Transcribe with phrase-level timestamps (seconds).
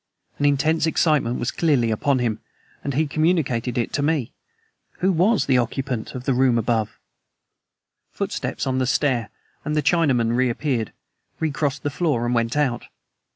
[0.39, 2.39] An intense excitement was clearly upon him,
[2.83, 4.31] and he communicated it to me.
[4.93, 6.97] Who was the occupant of the room above?
[8.11, 9.29] Footsteps on the stair,
[9.63, 10.91] and the Chinaman reappeared,
[11.39, 12.87] recrossed the floor, and went out.